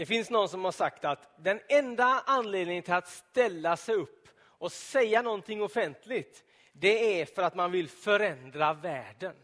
[0.00, 4.28] Det finns någon som har sagt att den enda anledningen till att ställa sig upp
[4.42, 9.34] och säga någonting offentligt, det är för att man vill förändra världen.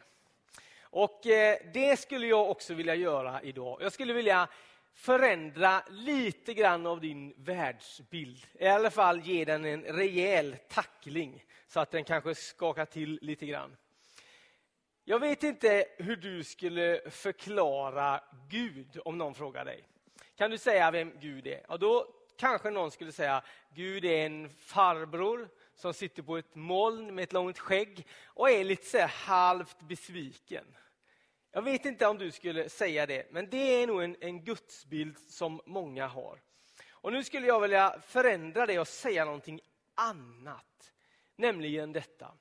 [0.81, 3.83] Och eh, det skulle jag också vilja göra idag.
[3.83, 4.49] Jag skulle vilja
[4.95, 8.47] förändra lite grann av din världsbild.
[8.53, 13.47] I alla fall ge den en rejäl tackling så att den kanske skakar till lite
[13.47, 13.77] grann.
[15.05, 18.21] Jag vet inte hur du skulle förklara
[18.51, 19.85] Gud om någon frågar dig.
[20.37, 21.67] Kan du säga vem Gud är?
[21.69, 23.43] Ja, då kanske någon skulle säga
[23.75, 28.65] Gud är en farbror som sitter på ett moln med ett långt skägg och är
[28.65, 30.65] lite så halvt besviken.
[31.53, 35.19] Jag vet inte om du skulle säga det, men det är nog en, en gudsbild
[35.19, 36.41] som många har.
[36.91, 39.61] Och Nu skulle jag vilja förändra det och säga någonting
[39.95, 40.93] annat.
[41.37, 42.33] Nämligen detta,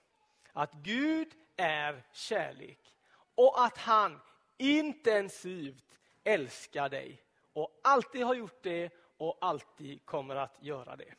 [0.54, 2.80] att Gud är kärlek
[3.36, 4.20] och att han
[4.58, 7.25] intensivt älskar dig
[7.56, 11.14] och alltid har gjort det och alltid kommer att göra det.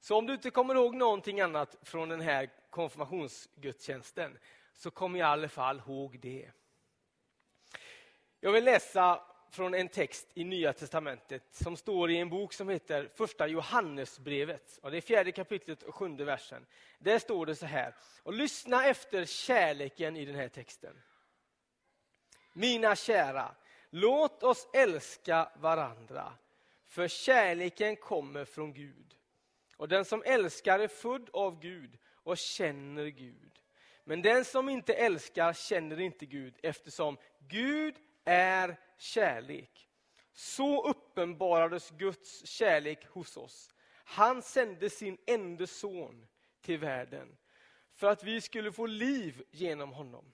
[0.00, 4.38] Så om du inte kommer ihåg någonting annat från den här konfirmationsgudstjänsten
[4.72, 6.50] så kom i alla fall ihåg det.
[8.40, 12.68] Jag vill läsa från en text i Nya testamentet som står i en bok som
[12.68, 14.78] heter Första Johannesbrevet.
[14.82, 16.66] Och det är fjärde kapitlet och sjunde versen.
[16.98, 17.94] Där står det så här.
[18.22, 21.02] Och lyssna efter kärleken i den här texten.
[22.52, 23.54] Mina kära,
[23.92, 26.32] låt oss älska varandra.
[26.86, 29.16] För kärleken kommer från Gud.
[29.76, 33.60] Och den som älskar är född av Gud och känner Gud.
[34.04, 39.88] Men den som inte älskar känner inte Gud eftersom Gud är kärlek.
[40.32, 43.70] Så uppenbarades Guds kärlek hos oss.
[44.04, 46.26] Han sände sin enda son
[46.60, 47.36] till världen
[47.94, 50.32] för att vi skulle få liv genom honom.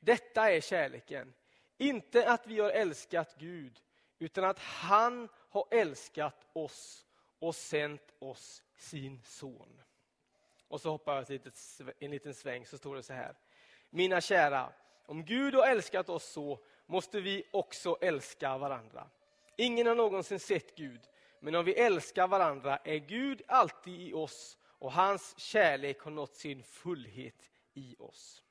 [0.00, 1.34] Detta är kärleken.
[1.80, 3.80] Inte att vi har älskat Gud,
[4.18, 7.06] utan att han har älskat oss
[7.38, 9.80] och sänt oss sin son.
[10.68, 11.54] Och så hoppar jag ett litet,
[11.98, 13.34] en liten sväng så står det så här.
[13.90, 14.72] Mina kära,
[15.06, 19.10] om Gud har älskat oss så måste vi också älska varandra.
[19.56, 21.00] Ingen har någonsin sett Gud,
[21.40, 26.36] men om vi älskar varandra är Gud alltid i oss och hans kärlek har nått
[26.36, 28.42] sin fullhet i oss.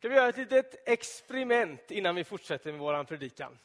[0.00, 3.58] Ska vi göra ett litet experiment innan vi fortsätter med vår predikan?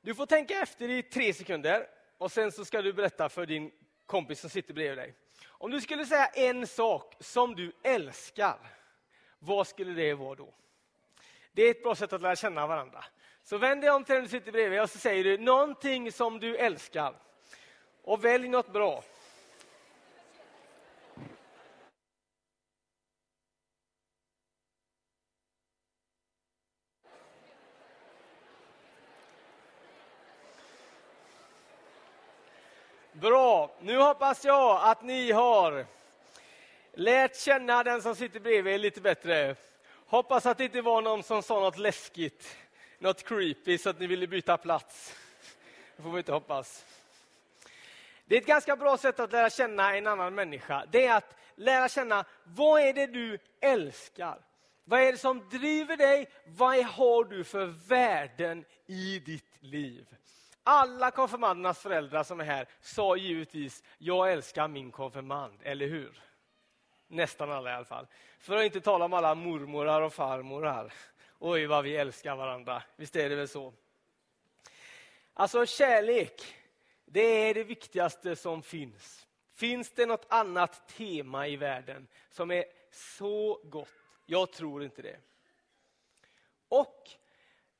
[0.00, 1.86] Du får tänka efter i tre sekunder
[2.18, 3.70] och sen så ska du berätta för din
[4.06, 5.14] kompis som sitter bredvid dig.
[5.46, 8.58] Om du skulle säga en sak som du älskar,
[9.38, 10.54] vad skulle det vara då?
[11.52, 13.04] Det är ett bra sätt att lära känna varandra.
[13.42, 16.40] Så vänd dig om till den du sitter bredvid och så säger du någonting som
[16.40, 17.14] du älskar.
[18.02, 19.04] Och välj något bra.
[33.20, 35.86] Bra, nu hoppas jag att ni har
[36.92, 39.56] lärt känna den som sitter bredvid lite bättre.
[40.06, 42.56] Hoppas att det inte var någon som sa något läskigt,
[42.98, 45.14] något creepy så att ni ville byta plats.
[45.96, 46.84] Det får vi inte hoppas.
[48.24, 50.84] Det är ett ganska bra sätt att lära känna en annan människa.
[50.90, 54.38] Det är att lära känna vad är det du älskar?
[54.84, 56.28] Vad är det som driver dig?
[56.46, 60.06] Vad har du för värden i ditt liv?
[60.70, 66.22] Alla konfirmandernas föräldrar som är här sa givetvis, jag älskar min konfirmand, eller hur?
[67.06, 68.06] Nästan alla i alla fall.
[68.38, 70.92] För att inte tala om alla mormorar och farmorar.
[71.38, 72.82] Oj, vad vi älskar varandra.
[72.96, 73.74] Visst är det väl så?
[75.34, 76.54] Alltså kärlek,
[77.04, 79.26] det är det viktigaste som finns.
[79.50, 83.88] Finns det något annat tema i världen som är så gott?
[84.26, 85.16] Jag tror inte det.
[86.68, 87.10] Och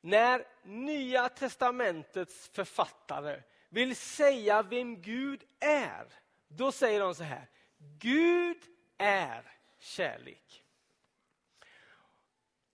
[0.00, 6.06] när Nya testamentets författare vill säga vem Gud är,
[6.48, 7.50] då säger de så här.
[7.98, 8.62] Gud
[8.98, 10.64] är kärlek.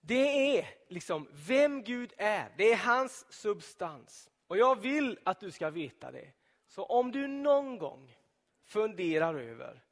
[0.01, 2.53] Det är liksom vem Gud är.
[2.57, 4.29] Det är hans substans.
[4.47, 6.31] Och jag vill att du ska veta det.
[6.67, 8.17] Så om du någon gång
[8.63, 9.83] funderar över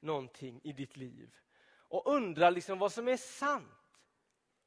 [0.00, 1.34] någonting i ditt liv
[1.72, 3.79] och undrar liksom vad som är sant.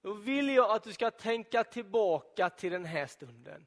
[0.04, 3.66] Då vill jag att du ska tänka tillbaka till den här stunden.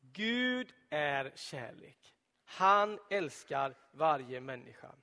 [0.00, 2.14] Gud är kärlek.
[2.44, 4.94] Han älskar varje människa.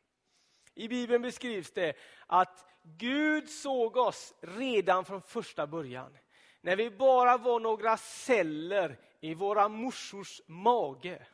[0.76, 1.94] I Bibeln beskrivs det
[2.28, 6.18] att Gud såg oss redan från första början.
[6.62, 11.28] När vi bara var några celler i våra morsors mage.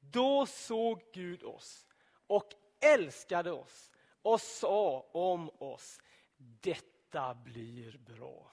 [0.00, 1.86] Då såg Gud oss
[2.26, 3.90] och älskade oss
[4.22, 6.00] och sa om oss,
[6.36, 8.52] detta detta blir bra.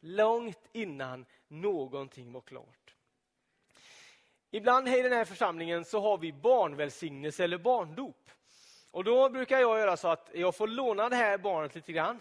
[0.00, 2.94] Långt innan någonting var klart.
[4.50, 8.30] Ibland i den här församlingen så har vi barnvälsignelse eller barndop.
[8.90, 12.20] Och då brukar jag göra så att jag får låna det här barnet lite grann.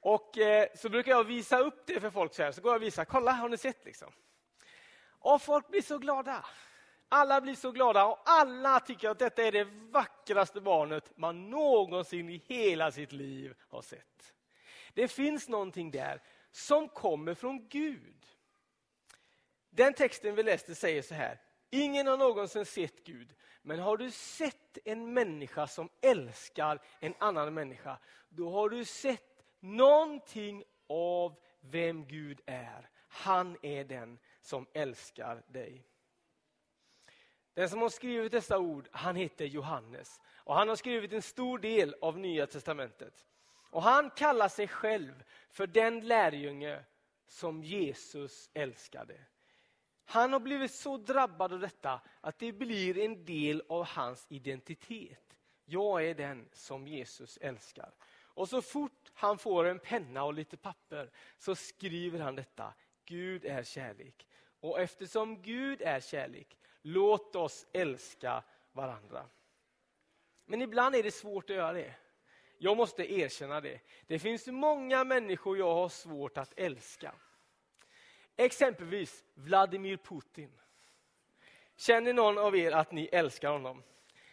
[0.00, 2.52] Och eh, så brukar jag visa upp det för folk så här.
[2.52, 4.12] Så går jag och visar, kolla har ni sett liksom.
[5.08, 6.44] Och folk blir så glada.
[7.08, 12.28] Alla blir så glada och alla tycker att detta är det vackraste barnet man någonsin
[12.28, 14.34] i hela sitt liv har sett.
[14.98, 18.26] Det finns någonting där som kommer från Gud.
[19.70, 21.40] Den texten vi läste säger så här.
[21.70, 27.54] Ingen har någonsin sett Gud, men har du sett en människa som älskar en annan
[27.54, 27.98] människa,
[28.28, 32.90] då har du sett någonting av vem Gud är.
[33.08, 35.86] Han är den som älskar dig.
[37.54, 40.20] Den som har skrivit dessa ord, han heter Johannes.
[40.26, 43.24] Och Han har skrivit en stor del av Nya testamentet.
[43.70, 46.84] Och Han kallar sig själv för den lärjunge
[47.26, 49.20] som Jesus älskade.
[50.04, 55.36] Han har blivit så drabbad av detta att det blir en del av hans identitet.
[55.64, 57.94] Jag är den som Jesus älskar.
[58.38, 62.74] Och så fort han får en penna och lite papper så skriver han detta.
[63.04, 64.28] Gud är kärlek.
[64.60, 68.42] Och eftersom Gud är kärlek, låt oss älska
[68.72, 69.26] varandra.
[70.44, 71.94] Men ibland är det svårt att göra det.
[72.58, 73.80] Jag måste erkänna det.
[74.06, 77.14] Det finns många människor jag har svårt att älska.
[78.36, 80.52] Exempelvis Vladimir Putin.
[81.76, 83.82] Känner någon av er att ni älskar honom?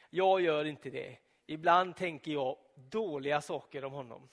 [0.10, 1.18] Jag gör inte det.
[1.46, 4.30] Ibland tänker jag dåliga saker om honom.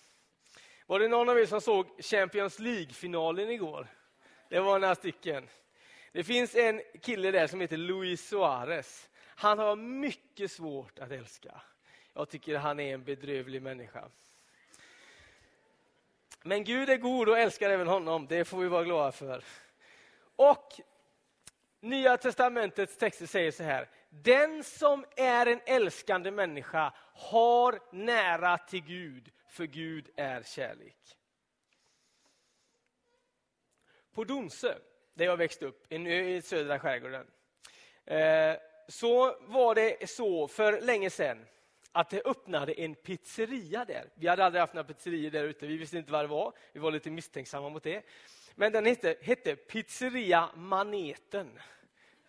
[0.87, 3.87] Var det någon av er som såg Champions League-finalen igår?
[4.49, 5.49] Det var några stycken.
[6.13, 9.11] Det finns en kille där som heter Luis Suarez.
[9.25, 11.63] Han har mycket svårt att älska.
[12.15, 14.09] Jag tycker han är en bedrövlig människa.
[16.43, 18.27] Men Gud är god och älskar även honom.
[18.27, 19.45] Det får vi vara glada för.
[20.37, 20.81] Och
[21.81, 23.89] Nya testamentets texter säger så här.
[24.09, 31.17] Den som är en älskande människa har nära till Gud, för Gud är kärlek.
[34.15, 34.75] På Donsö,
[35.15, 37.27] där jag växte upp, i södra skärgården,
[38.05, 38.57] eh,
[38.89, 41.47] så var det så för länge sedan
[41.93, 44.05] att det öppnade en pizzeria där.
[44.15, 46.53] Vi hade aldrig haft några pizzerior där ute, vi visste inte vad det var.
[46.73, 48.05] Vi var lite misstänksamma mot det.
[48.55, 51.59] Men den hette, hette Pizzeria Maneten.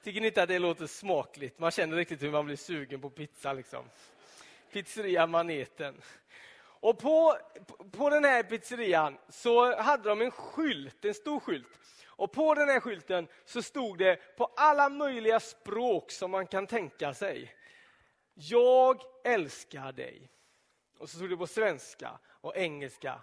[0.04, 1.60] Tycker ni inte att det låter smakligt?
[1.60, 3.54] Man känner riktigt hur man blir sugen på pizza.
[3.54, 3.86] Liksom.
[4.72, 6.02] Pizzeria Maneten.
[6.60, 7.38] Och på,
[7.92, 11.80] på den här pizzerian så hade de en skylt, en stor skylt.
[12.06, 16.68] Och på den här skylten så stod det på alla möjliga språk som man kan
[16.68, 17.56] tänka sig.
[18.34, 20.30] Jag älskar dig.
[20.98, 23.22] Och så stod det på svenska och engelska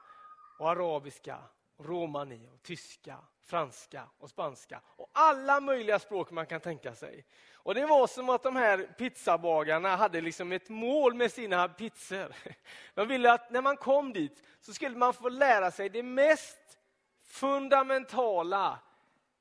[0.59, 1.39] och arabiska
[1.79, 4.81] romani, och tyska, franska och spanska.
[4.87, 7.25] Och alla möjliga språk man kan tänka sig.
[7.55, 12.35] Och Det var som att de här pizzabagarna hade liksom ett mål med sina pizzor.
[12.95, 16.79] De ville att när man kom dit så skulle man få lära sig det mest
[17.23, 18.79] fundamentala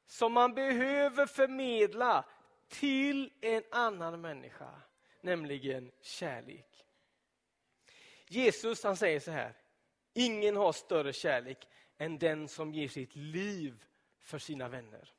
[0.05, 2.25] som man behöver förmedla
[2.67, 4.69] till en annan människa,
[5.23, 6.85] nämligen kärlek.
[8.27, 9.53] Jesus han säger så här,
[10.13, 11.67] ingen har större kärlek
[11.97, 13.83] än den som ger sitt liv
[14.19, 15.13] för sina vänner.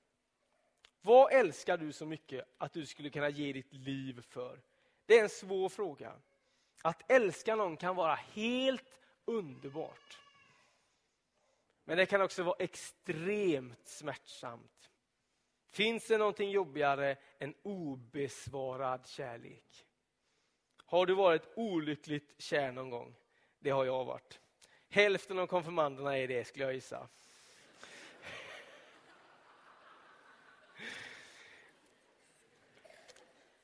[1.03, 4.61] Vad älskar du så mycket att du skulle kunna ge ditt liv för?
[5.07, 6.13] Det är en svår fråga.
[6.83, 8.93] Att älska någon kan vara helt
[9.25, 10.19] underbart.
[11.85, 14.91] Men det kan också vara extremt smärtsamt.
[15.71, 19.87] Finns det någonting jobbigare än obesvarad kärlek?
[20.91, 23.15] Har du varit olyckligt kär någon gång?
[23.59, 24.41] Det har jag varit.
[24.89, 27.09] Hälften av konfirmanderna är det, skulle jag gissa.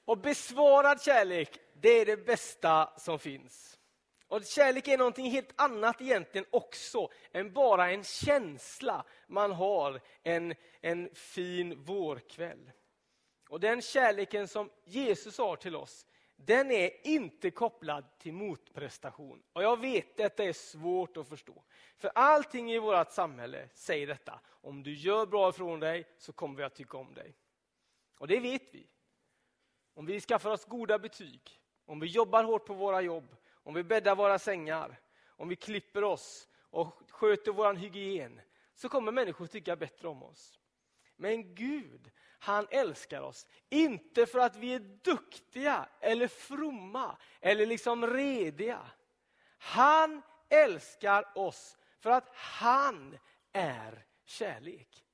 [0.04, 3.78] Och besvarad kärlek, det är det bästa som finns.
[4.28, 10.54] Och Kärlek är någonting helt annat egentligen också än bara en känsla man har en,
[10.80, 12.70] en fin vårkväll.
[13.48, 16.06] Och Den kärleken som Jesus har till oss,
[16.36, 19.42] den är inte kopplad till motprestation.
[19.52, 21.62] Och jag vet, detta är svårt att förstå.
[21.96, 24.40] För allting i vårt samhälle säger detta.
[24.46, 27.36] Om du gör bra ifrån dig så kommer vi att tycka om dig.
[28.18, 28.86] Och det vet vi.
[29.94, 33.84] Om vi skaffar oss goda betyg, om vi jobbar hårt på våra jobb, om vi
[33.84, 38.40] bäddar våra sängar, om vi klipper oss och sköter vår hygien,
[38.74, 40.60] så kommer människor tycka bättre om oss.
[41.16, 43.46] Men Gud, han älskar oss.
[43.68, 48.90] Inte för att vi är duktiga eller fromma eller liksom rediga.
[49.58, 53.18] Han älskar oss för att han
[53.52, 55.04] är kärlek.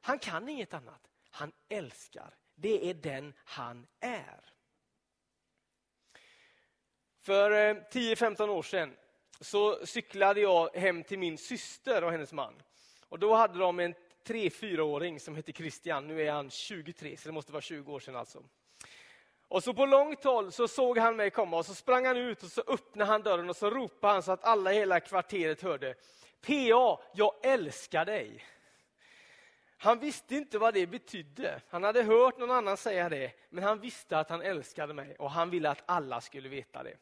[0.00, 1.10] Han kan inget annat.
[1.30, 2.34] Han älskar.
[2.54, 4.40] det är den han är.
[7.20, 8.96] För eh, 10-15 år sedan
[9.40, 12.62] så cyklade jag hem till min syster och hennes man.
[13.08, 13.94] Och Då hade de en
[14.28, 16.06] 3-4-åring som hette Christian.
[16.06, 18.16] Nu är han 23, så det måste vara 20 år sedan.
[18.16, 18.42] alltså.
[19.48, 22.42] Och så på långt håll så såg han mig komma och så sprang han ut
[22.42, 25.62] och så öppnade han dörren och så ropade han så att alla i hela kvarteret
[25.62, 25.94] hörde.
[26.46, 28.44] PA, jag älskar dig.
[29.78, 31.60] Han visste inte vad det betydde.
[31.68, 35.30] Han hade hört någon annan säga det, men han visste att han älskade mig och
[35.30, 36.96] han ville att alla skulle veta det.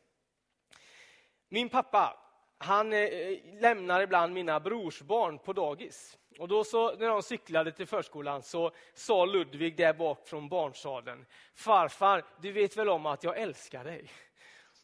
[1.48, 2.18] Min pappa,
[2.58, 6.18] han eh, lämnar ibland mina brorsbarn på dagis.
[6.38, 11.26] Och då så, när de cyklade till förskolan så sa Ludvig där bak från barnsadeln,
[11.54, 14.10] farfar, du vet väl om att jag älskar dig?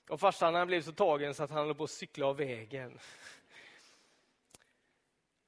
[0.08, 2.98] Och farsan han blev så tagen så att han höll på att cykla av vägen.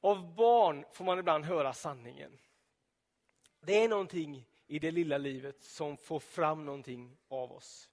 [0.01, 2.39] Av barn får man ibland höra sanningen.
[3.61, 7.91] Det är någonting i det lilla livet som får fram någonting av oss.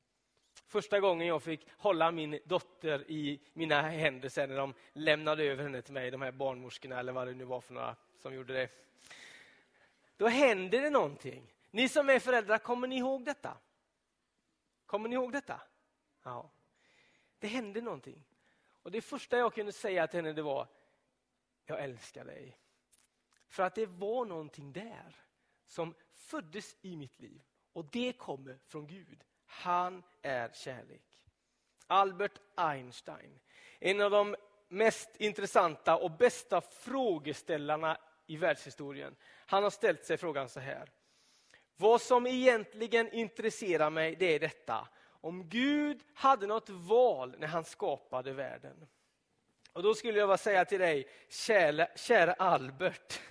[0.71, 5.63] Första gången jag fick hålla min dotter i mina händer sen när de lämnade över
[5.63, 8.53] henne till mig, de här barnmorskorna eller vad det nu var för några som gjorde
[8.53, 8.69] det.
[10.17, 11.53] Då händer det någonting.
[11.71, 13.57] Ni som är föräldrar, kommer ni ihåg detta?
[14.85, 15.61] Kommer ni ihåg detta?
[16.23, 16.49] Ja.
[17.39, 18.23] Det hände någonting.
[18.83, 20.67] Och Det första jag kunde säga till henne det var,
[21.65, 22.57] jag älskar dig.
[23.47, 25.15] För att det var någonting där
[25.65, 27.41] som föddes i mitt liv.
[27.73, 29.23] Och det kommer från Gud.
[29.62, 31.01] Han är kärlek.
[31.88, 33.39] Albert Einstein,
[33.80, 34.36] en av de
[34.68, 39.15] mest intressanta och bästa frågeställarna i världshistorien.
[39.46, 40.89] Han har ställt sig frågan så här.
[41.77, 44.88] Vad som egentligen intresserar mig det är detta.
[45.03, 48.88] Om Gud hade något val när han skapade världen.
[49.74, 53.22] Och Då skulle jag vilja säga till dig, kära, kära Albert.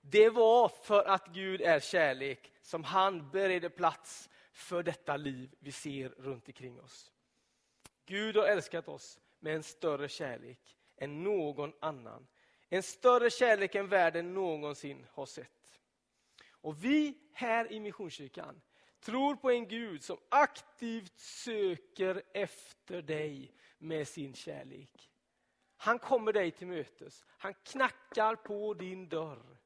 [0.00, 5.72] Det var för att Gud är kärlek som han beredde plats för detta liv vi
[5.72, 7.12] ser runt omkring oss.
[8.06, 12.26] Gud har älskat oss med en större kärlek än någon annan.
[12.68, 15.80] En större kärlek än världen någonsin har sett.
[16.50, 18.60] Och vi här i Missionskyrkan
[19.00, 25.10] tror på en Gud som aktivt söker efter dig med sin kärlek.
[25.76, 27.24] Han kommer dig till mötes.
[27.28, 29.61] Han knackar på din dörr.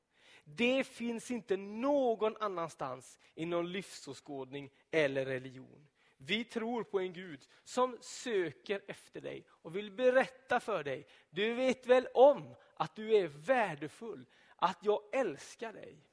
[0.49, 5.89] Det finns inte någon annanstans i någon livsåskådning eller religion.
[6.17, 11.07] Vi tror på en Gud som söker efter dig och vill berätta för dig.
[11.31, 14.27] Du vet väl om att du är värdefull,
[14.57, 16.07] att jag älskar dig.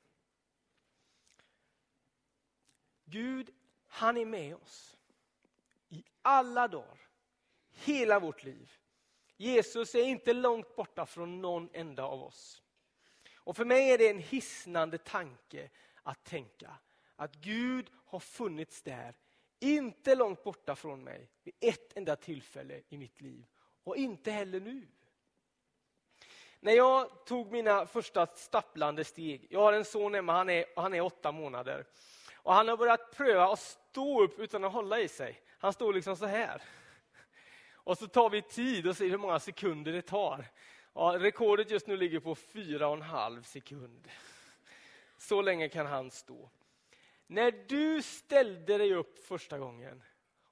[3.05, 3.49] Gud,
[3.85, 4.97] han är med oss
[5.89, 7.07] i alla dagar,
[7.71, 8.71] hela vårt liv.
[9.37, 12.62] Jesus är inte långt borta från någon enda av oss.
[13.43, 15.69] Och För mig är det en hisnande tanke
[16.03, 16.71] att tänka
[17.15, 19.15] att Gud har funnits där,
[19.59, 23.45] inte långt borta från mig vid ett enda tillfälle i mitt liv
[23.83, 24.87] och inte heller nu.
[26.59, 30.93] När jag tog mina första stapplande steg, jag har en son hemma, han är, han
[30.93, 31.85] är åtta månader.
[32.43, 35.41] Och Han har börjat pröva att stå upp utan att hålla i sig.
[35.57, 36.61] Han står liksom så här.
[37.73, 40.45] Och så tar vi tid och ser hur många sekunder det tar.
[40.93, 44.07] Ja, rekordet just nu ligger på fyra och en halv sekund.
[45.17, 46.49] Så länge kan han stå.
[47.27, 50.03] När du ställde dig upp första gången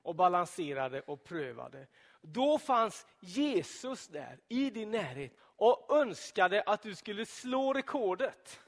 [0.02, 1.88] och balanserade och prövade,
[2.22, 8.60] då fanns Jesus där i din närhet och önskade att du skulle slå rekordet.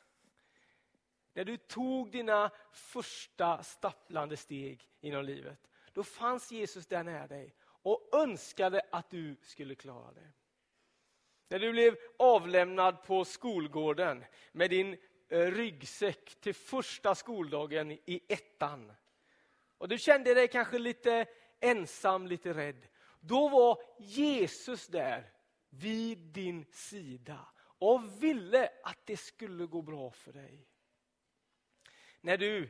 [1.33, 7.55] När du tog dina första stapplande steg inom livet, då fanns Jesus där nära dig
[7.63, 10.31] och önskade att du skulle klara det.
[11.53, 14.97] När du blev avlämnad på skolgården med din
[15.29, 18.93] eh, ryggsäck till första skoldagen i ettan.
[19.77, 21.25] Och du kände dig kanske lite
[21.59, 22.87] ensam, lite rädd.
[23.19, 25.31] Då var Jesus där
[25.69, 30.67] vid din sida och ville att det skulle gå bra för dig.
[32.21, 32.69] När du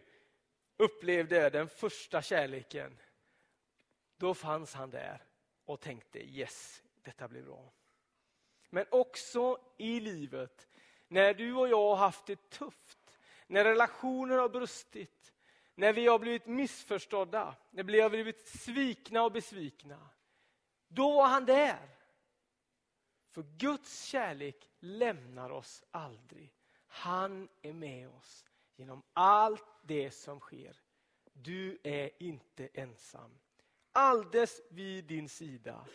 [0.77, 2.99] upplevde den första kärleken,
[4.17, 5.23] då fanns han där
[5.65, 7.73] och tänkte yes, detta blir bra
[8.73, 10.67] men också i livet.
[11.07, 15.33] När du och jag har haft det tufft, när relationer har brustit,
[15.75, 20.09] när vi har blivit missförstådda, när vi har blivit svikna och besvikna.
[20.87, 21.89] Då var han där.
[23.31, 26.53] För Guds kärlek lämnar oss aldrig.
[26.87, 30.77] Han är med oss genom allt det som sker.
[31.33, 33.39] Du är inte ensam.
[33.91, 35.85] Alldeles vid din sida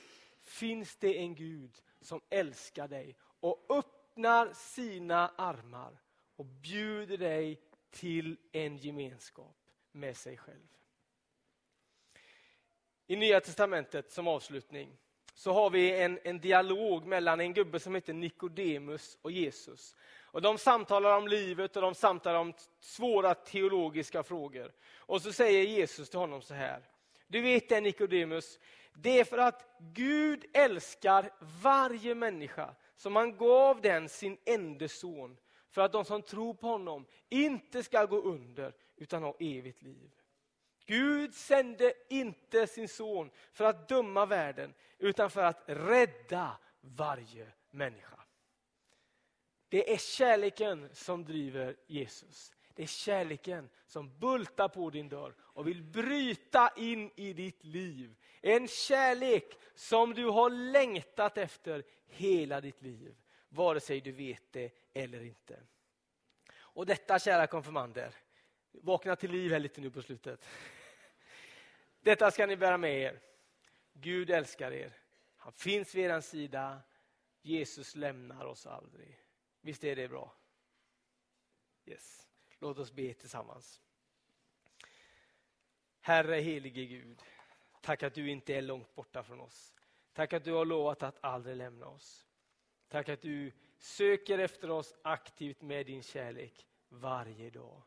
[0.41, 5.99] finns det en Gud som älskar dig och öppnar sina armar
[6.37, 9.55] och bjuder dig till en gemenskap.
[9.93, 10.69] med sig själv.
[13.07, 14.97] I Nya Testamentet som avslutning
[15.35, 19.97] så har vi en, en dialog mellan en gubbe som heter Nikodemus och Jesus.
[20.31, 24.73] Och De samtalar om livet och de samtalar om svåra teologiska frågor.
[24.97, 26.83] Och så säger Jesus till honom så här.
[27.29, 28.59] Du vet det Nikodemus,
[28.95, 31.31] det är för att Gud älskar
[31.63, 35.37] varje människa som han gav den sin enda son
[35.71, 40.11] för att de som tror på honom inte ska gå under utan ha evigt liv.
[40.87, 48.21] Gud sände inte sin son för att döma världen utan för att rädda varje människa.
[49.69, 52.53] Det är kärleken som driver Jesus.
[52.79, 58.17] Det är kärleken som bultar på din dörr och vill bryta in i ditt liv.
[58.41, 63.17] En kärlek som du har längtat efter hela ditt liv.
[63.49, 65.61] Vare sig du vet det eller inte.
[66.57, 68.15] Och detta kära konfirmander,
[68.73, 70.47] vakna till liv här lite nu på slutet.
[72.01, 73.21] Detta ska ni bära med er.
[73.93, 74.93] Gud älskar er.
[75.37, 76.81] Han finns vid er sida.
[77.43, 79.19] Jesus lämnar oss aldrig.
[79.61, 80.35] Visst är det bra?
[81.87, 82.28] Yes.
[82.61, 83.81] Låt oss be tillsammans.
[86.01, 87.23] Herre helige Gud,
[87.83, 89.75] tack att du inte är långt borta från oss.
[90.13, 92.27] Tack att du har lovat att aldrig lämna oss.
[92.89, 97.83] Tack att du söker efter oss aktivt med din kärlek varje dag.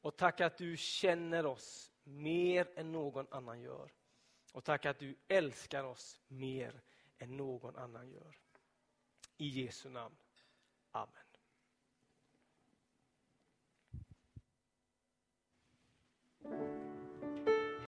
[0.00, 3.92] Och tack att du känner oss mer än någon annan gör.
[4.52, 6.80] Och tack att du älskar oss mer
[7.18, 8.36] än någon annan gör.
[9.36, 10.16] I Jesu namn.
[10.90, 11.23] Amen.
[16.50, 16.73] Bye.